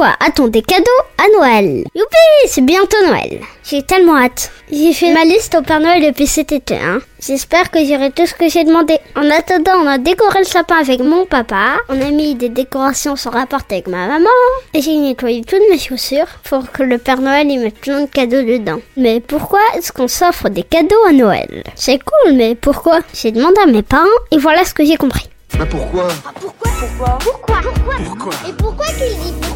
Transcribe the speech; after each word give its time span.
Pourquoi 0.00 0.16
a-t-on 0.26 0.48
des 0.48 0.62
cadeaux 0.62 0.86
à 1.18 1.24
Noël 1.38 1.84
Youpi, 1.94 2.46
c'est 2.46 2.64
bientôt 2.64 2.96
Noël. 3.04 3.40
J'ai 3.62 3.82
tellement 3.82 4.16
hâte. 4.16 4.50
J'ai 4.72 4.94
fait 4.94 5.12
ma 5.12 5.24
liste 5.24 5.54
au 5.54 5.60
Père 5.60 5.78
Noël 5.78 6.02
depuis 6.02 6.26
cet 6.26 6.52
été. 6.52 6.76
Hein. 6.76 7.00
J'espère 7.20 7.70
que 7.70 7.84
j'aurai 7.84 8.10
tout 8.10 8.24
ce 8.24 8.32
que 8.32 8.48
j'ai 8.48 8.64
demandé. 8.64 8.96
En 9.14 9.28
attendant, 9.28 9.74
on 9.82 9.86
a 9.86 9.98
décoré 9.98 10.38
le 10.38 10.46
sapin 10.46 10.76
avec 10.76 11.00
mon 11.00 11.26
papa. 11.26 11.74
On 11.90 12.00
a 12.00 12.10
mis 12.12 12.34
des 12.34 12.48
décorations 12.48 13.14
sur 13.14 13.32
la 13.32 13.44
porte 13.44 13.70
avec 13.72 13.88
ma 13.88 14.06
maman. 14.06 14.30
Et 14.72 14.80
j'ai 14.80 14.96
nettoyé 14.96 15.44
toutes 15.44 15.68
mes 15.70 15.78
chaussures 15.78 16.24
pour 16.44 16.72
que 16.72 16.82
le 16.82 16.96
Père 16.96 17.20
Noël 17.20 17.50
y 17.50 17.58
mette 17.58 17.78
plein 17.78 18.00
de 18.00 18.10
cadeaux 18.10 18.42
dedans. 18.42 18.80
Mais 18.96 19.20
pourquoi 19.20 19.60
est-ce 19.76 19.92
qu'on 19.92 20.08
s'offre 20.08 20.48
des 20.48 20.62
cadeaux 20.62 21.04
à 21.10 21.12
Noël 21.12 21.62
C'est 21.74 21.98
cool, 21.98 22.36
mais 22.36 22.54
pourquoi 22.54 23.00
J'ai 23.12 23.32
demandé 23.32 23.60
à 23.62 23.66
mes 23.66 23.82
parents 23.82 24.06
et 24.30 24.38
voilà 24.38 24.64
ce 24.64 24.72
que 24.72 24.82
j'ai 24.82 24.96
compris. 24.96 25.28
Bah 25.58 25.66
pourquoi 25.68 26.08
Pourquoi 26.40 26.70
Pourquoi 26.80 27.18
Pourquoi 27.20 27.60
Pourquoi 27.62 27.94
Pourquoi 28.02 28.32
Et 28.48 28.52
pourquoi 28.54 28.86
qu'il 28.86 29.14
dit 29.18 29.49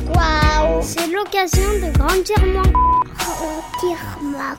l'occasion 1.34 1.68
de 1.74 1.98
grandir 1.98 2.36
ma 4.22 4.56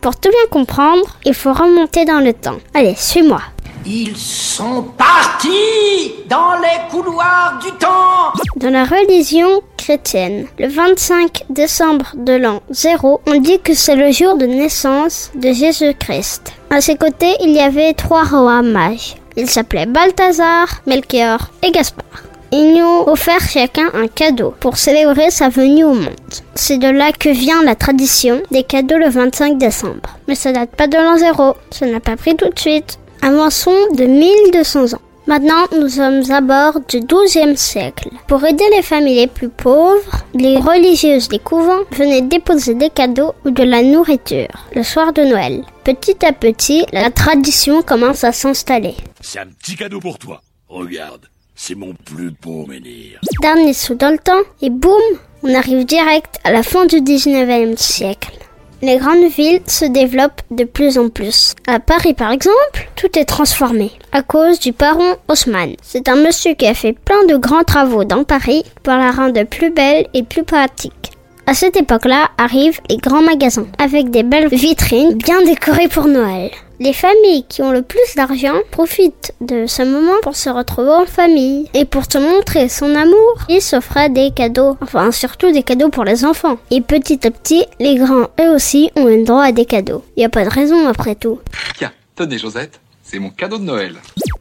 Pour 0.00 0.16
tout 0.16 0.28
bien 0.30 0.48
comprendre, 0.50 1.04
il 1.24 1.34
faut 1.34 1.52
remonter 1.52 2.04
dans 2.04 2.20
le 2.20 2.32
temps. 2.32 2.58
Allez, 2.74 2.94
suis-moi. 2.96 3.40
Ils 3.84 4.16
sont 4.16 4.82
partis 4.96 6.14
dans 6.28 6.54
les 6.60 6.90
couloirs 6.90 7.58
du 7.62 7.70
temps. 7.72 8.32
Dans 8.56 8.70
la 8.70 8.84
religion 8.84 9.62
chrétienne, 9.76 10.46
le 10.58 10.68
25 10.68 11.44
décembre 11.50 12.06
de 12.14 12.32
l'an 12.32 12.62
0, 12.70 13.20
on 13.26 13.40
dit 13.40 13.60
que 13.60 13.74
c'est 13.74 13.96
le 13.96 14.10
jour 14.10 14.36
de 14.36 14.46
naissance 14.46 15.30
de 15.34 15.52
Jésus-Christ. 15.52 16.52
À 16.70 16.80
ses 16.80 16.96
côtés, 16.96 17.34
il 17.40 17.50
y 17.50 17.60
avait 17.60 17.94
trois 17.94 18.24
rois 18.24 18.62
mages. 18.62 19.16
Ils 19.36 19.50
s'appelaient 19.50 19.86
Balthazar, 19.86 20.66
Melchior 20.86 21.50
et 21.62 21.70
Gaspard. 21.70 22.25
Ils 22.52 22.74
nous 22.74 23.10
ont 23.10 23.16
chacun 23.16 23.90
un 23.94 24.06
cadeau 24.06 24.54
pour 24.60 24.76
célébrer 24.76 25.30
sa 25.30 25.48
venue 25.48 25.84
au 25.84 25.94
monde. 25.94 26.10
C'est 26.54 26.78
de 26.78 26.88
là 26.88 27.12
que 27.12 27.28
vient 27.28 27.62
la 27.62 27.74
tradition 27.74 28.40
des 28.50 28.62
cadeaux 28.62 28.98
le 28.98 29.08
25 29.08 29.58
décembre. 29.58 30.18
Mais 30.28 30.34
ça 30.34 30.52
date 30.52 30.70
pas 30.70 30.86
de 30.86 30.96
l'an 30.96 31.16
0, 31.16 31.56
ça 31.70 31.86
n'a 31.86 32.00
pas 32.00 32.16
pris 32.16 32.36
tout 32.36 32.48
de 32.48 32.58
suite. 32.58 32.98
Avançons 33.22 33.76
de 33.94 34.04
1200 34.04 34.94
ans. 34.94 35.00
Maintenant, 35.26 35.66
nous 35.76 35.88
sommes 35.88 36.22
à 36.30 36.40
bord 36.40 36.78
du 36.88 37.00
XIIe 37.00 37.56
siècle. 37.56 38.10
Pour 38.28 38.44
aider 38.44 38.62
les 38.76 38.82
familles 38.82 39.16
les 39.16 39.26
plus 39.26 39.48
pauvres, 39.48 40.22
les 40.34 40.56
religieuses 40.56 41.28
des 41.28 41.40
couvents 41.40 41.80
venaient 41.90 42.22
déposer 42.22 42.74
des 42.74 42.90
cadeaux 42.90 43.34
ou 43.44 43.50
de 43.50 43.64
la 43.64 43.82
nourriture 43.82 44.46
le 44.72 44.84
soir 44.84 45.12
de 45.12 45.22
Noël. 45.22 45.64
Petit 45.82 46.24
à 46.24 46.32
petit, 46.32 46.86
la 46.92 47.10
tradition 47.10 47.82
commence 47.82 48.22
à 48.22 48.30
s'installer. 48.30 48.94
C'est 49.20 49.40
un 49.40 49.46
petit 49.46 49.74
cadeau 49.74 49.98
pour 49.98 50.16
toi. 50.16 50.40
Regarde, 50.68 51.26
c'est 51.56 51.74
mon 51.74 51.94
plus 52.04 52.30
beau 52.30 52.66
menhir. 52.66 53.18
Dernier 53.40 53.72
saut 53.72 53.94
dans 53.94 54.10
le 54.10 54.18
temps, 54.18 54.42
et 54.62 54.70
boum, 54.70 55.00
on 55.42 55.54
arrive 55.54 55.84
direct 55.84 56.38
à 56.44 56.52
la 56.52 56.62
fin 56.62 56.86
du 56.86 56.96
19e 56.96 57.76
siècle. 57.76 58.38
Les 58.82 58.98
grandes 58.98 59.30
villes 59.30 59.62
se 59.66 59.86
développent 59.86 60.42
de 60.50 60.64
plus 60.64 60.98
en 60.98 61.08
plus. 61.08 61.54
À 61.66 61.80
Paris 61.80 62.12
par 62.12 62.30
exemple, 62.30 62.90
tout 62.94 63.18
est 63.18 63.24
transformé 63.24 63.90
à 64.12 64.22
cause 64.22 64.60
du 64.60 64.72
baron 64.72 65.16
Haussmann. 65.28 65.74
C'est 65.82 66.10
un 66.10 66.16
monsieur 66.16 66.52
qui 66.52 66.66
a 66.66 66.74
fait 66.74 66.92
plein 66.92 67.24
de 67.24 67.36
grands 67.36 67.64
travaux 67.64 68.04
dans 68.04 68.24
Paris 68.24 68.64
pour 68.82 68.92
la 68.92 69.12
rendre 69.12 69.42
plus 69.44 69.70
belle 69.70 70.06
et 70.12 70.22
plus 70.22 70.44
pratique. 70.44 71.12
À 71.46 71.54
cette 71.54 71.76
époque-là 71.76 72.28
arrivent 72.36 72.80
les 72.90 72.98
grands 72.98 73.22
magasins 73.22 73.68
avec 73.78 74.10
des 74.10 74.24
belles 74.24 74.48
vitrines 74.48 75.14
bien 75.14 75.42
décorées 75.42 75.88
pour 75.88 76.06
Noël. 76.06 76.50
Les 76.78 76.92
familles 76.92 77.44
qui 77.48 77.62
ont 77.62 77.72
le 77.72 77.80
plus 77.80 78.14
d'argent 78.16 78.56
profitent 78.70 79.34
de 79.40 79.66
ce 79.66 79.82
moment 79.82 80.20
pour 80.22 80.36
se 80.36 80.50
retrouver 80.50 80.90
en 80.90 81.06
famille 81.06 81.70
et 81.72 81.86
pour 81.86 82.04
se 82.04 82.18
montrer 82.18 82.68
son 82.68 82.94
amour. 82.94 83.38
Ils 83.48 83.62
s'offrent 83.62 84.10
des 84.10 84.30
cadeaux, 84.30 84.76
enfin 84.82 85.10
surtout 85.10 85.50
des 85.52 85.62
cadeaux 85.62 85.88
pour 85.88 86.04
les 86.04 86.26
enfants. 86.26 86.58
Et 86.70 86.82
petit 86.82 87.26
à 87.26 87.30
petit, 87.30 87.64
les 87.80 87.94
grands 87.94 88.28
eux 88.40 88.54
aussi 88.54 88.90
ont 88.94 89.06
un 89.06 89.22
droit 89.22 89.44
à 89.44 89.52
des 89.52 89.64
cadeaux. 89.64 90.04
N'y 90.18 90.24
a 90.26 90.28
pas 90.28 90.44
de 90.44 90.50
raison 90.50 90.86
après 90.86 91.14
tout. 91.14 91.40
Tiens, 91.78 91.92
tenez 92.14 92.36
Josette, 92.36 92.78
c'est 93.02 93.18
mon 93.18 93.30
cadeau 93.30 93.56
de 93.56 93.64
Noël. 93.64 93.96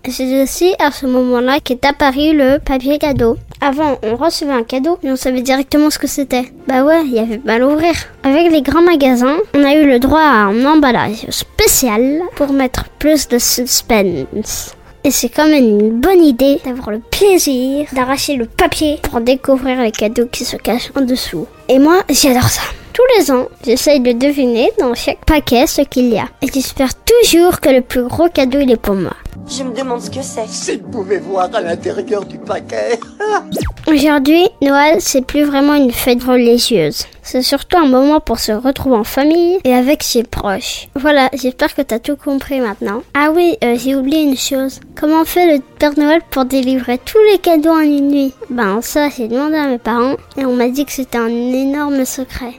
C'est 0.07 0.43
aussi 0.43 0.75
à 0.79 0.91
ce 0.91 1.05
moment-là 1.07 1.59
qu'est 1.63 1.83
apparu 1.83 2.35
le 2.35 2.59
papier 2.59 2.99
cadeau. 2.99 3.37
Avant, 3.59 3.97
on 4.03 4.15
recevait 4.15 4.53
un 4.53 4.63
cadeau 4.63 4.99
et 5.01 5.11
on 5.11 5.15
savait 5.15 5.41
directement 5.41 5.89
ce 5.89 5.97
que 5.97 6.07
c'était. 6.07 6.51
Bah 6.67 6.83
ouais, 6.83 7.03
il 7.05 7.13
y 7.13 7.19
avait 7.19 7.39
pas 7.39 7.53
à 7.53 7.59
l'ouvrir. 7.59 7.93
Avec 8.23 8.51
les 8.51 8.61
grands 8.61 8.83
magasins, 8.83 9.37
on 9.55 9.63
a 9.63 9.73
eu 9.73 9.87
le 9.87 9.99
droit 9.99 10.21
à 10.21 10.45
un 10.45 10.65
emballage 10.65 11.25
spécial 11.29 12.21
pour 12.35 12.53
mettre 12.53 12.85
plus 12.99 13.27
de 13.27 13.39
suspense. 13.39 14.75
Et 15.03 15.11
c'est 15.11 15.29
quand 15.29 15.47
même 15.47 15.79
une 15.79 15.99
bonne 15.99 16.23
idée 16.23 16.59
d'avoir 16.65 16.91
le 16.91 16.99
plaisir 16.99 17.87
d'arracher 17.93 18.35
le 18.35 18.45
papier 18.45 18.99
pour 19.03 19.21
découvrir 19.21 19.81
les 19.81 19.91
cadeaux 19.91 20.27
qui 20.27 20.45
se 20.45 20.57
cachent 20.57 20.91
en 20.95 21.01
dessous. 21.01 21.47
Et 21.69 21.79
moi, 21.79 22.03
j'adore 22.09 22.49
ça. 22.49 22.63
Tous 22.95 23.03
les 23.17 23.29
ans, 23.29 23.49
j'essaye 23.65 23.99
de 23.99 24.13
deviner 24.13 24.71
dans 24.79 24.93
chaque 24.93 25.25
paquet 25.25 25.67
ce 25.67 25.81
qu'il 25.81 26.13
y 26.13 26.17
a. 26.17 26.29
Et 26.41 26.47
j'espère 26.47 26.91
toujours 27.03 27.59
que 27.59 27.67
le 27.67 27.81
plus 27.81 28.03
gros 28.03 28.29
cadeau, 28.29 28.59
il 28.61 28.71
est 28.71 28.77
pour 28.77 28.95
moi. 28.95 29.11
Je 29.49 29.63
me 29.63 29.75
demande 29.75 29.99
ce 29.99 30.09
que 30.09 30.21
c'est. 30.21 30.47
Si 30.47 30.77
vous 30.77 30.89
pouvez 30.89 31.17
voir 31.17 31.49
à 31.53 31.59
l'intérieur 31.59 32.23
du 32.23 32.37
paquet. 32.37 32.97
Aujourd'hui, 33.87 34.47
Noël, 34.61 35.01
c'est 35.01 35.25
plus 35.25 35.43
vraiment 35.43 35.73
une 35.73 35.91
fête 35.91 36.23
religieuse. 36.23 37.05
C'est 37.21 37.41
surtout 37.41 37.77
un 37.77 37.87
moment 37.87 38.21
pour 38.21 38.39
se 38.39 38.53
retrouver 38.53 38.95
en 38.95 39.03
famille 39.03 39.59
et 39.65 39.73
avec 39.73 40.01
ses 40.01 40.23
proches. 40.23 40.87
Voilà, 40.95 41.29
j'espère 41.33 41.75
que 41.75 41.81
t'as 41.81 41.99
tout 41.99 42.15
compris 42.15 42.61
maintenant. 42.61 43.03
Ah 43.13 43.31
oui, 43.35 43.57
euh, 43.61 43.75
j'ai 43.77 43.97
oublié 43.97 44.21
une 44.21 44.37
chose. 44.37 44.79
Comment 44.97 45.25
fait 45.25 45.57
le 45.57 45.61
Père 45.79 45.99
Noël 45.99 46.21
pour 46.31 46.45
délivrer 46.45 46.97
tous 46.99 47.21
les 47.29 47.39
cadeaux 47.39 47.71
en 47.71 47.79
une 47.79 48.07
nuit? 48.07 48.33
Ben 48.49 48.79
ça, 48.81 49.09
j'ai 49.09 49.27
demandé 49.27 49.57
à 49.57 49.67
mes 49.67 49.79
parents 49.79 50.15
et 50.37 50.45
on 50.45 50.53
m'a 50.53 50.69
dit 50.69 50.85
que 50.85 50.93
c'était 50.93 51.17
un 51.17 51.27
énorme 51.27 52.05
secret. 52.05 52.53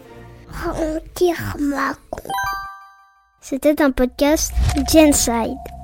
C'était 3.40 3.80
un 3.82 3.90
podcast 3.90 4.52
Genside. 4.90 5.75